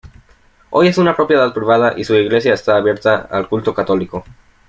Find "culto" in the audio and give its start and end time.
3.47-3.71